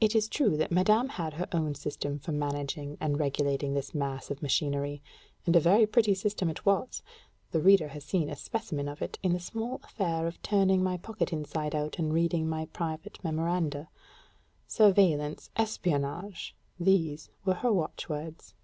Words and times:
It 0.00 0.14
is 0.14 0.28
true 0.28 0.56
that 0.58 0.70
madame 0.70 1.08
had 1.08 1.34
her 1.34 1.48
own 1.50 1.74
system 1.74 2.20
for 2.20 2.30
managing 2.30 2.96
and 3.00 3.18
regulating 3.18 3.74
this 3.74 3.92
mass 3.92 4.30
of 4.30 4.40
machinery; 4.40 5.02
and 5.44 5.56
a 5.56 5.60
very 5.60 5.88
pretty 5.88 6.14
system 6.14 6.48
it 6.48 6.64
was: 6.64 7.02
the 7.50 7.58
reader 7.60 7.88
has 7.88 8.04
seen 8.04 8.30
a 8.30 8.36
specimen 8.36 8.86
of 8.86 9.02
it 9.02 9.18
in 9.24 9.32
that 9.32 9.40
small 9.40 9.80
affair 9.82 10.28
of 10.28 10.40
turning 10.42 10.84
my 10.84 10.98
pocket 10.98 11.32
inside 11.32 11.74
out 11.74 11.98
and 11.98 12.14
reading 12.14 12.48
my 12.48 12.66
private 12.66 13.18
memoranda. 13.24 13.88
Surveillance, 14.68 15.50
espionnage, 15.56 16.54
these 16.78 17.28
were 17.44 17.54
her 17.54 17.72
watchwords. 17.72 18.54